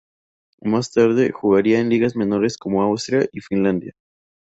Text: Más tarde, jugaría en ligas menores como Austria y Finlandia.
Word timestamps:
Más 0.63 0.91
tarde, 0.91 1.31
jugaría 1.31 1.79
en 1.79 1.89
ligas 1.89 2.15
menores 2.15 2.57
como 2.57 2.81
Austria 2.81 3.27
y 3.31 3.39
Finlandia. 3.41 3.93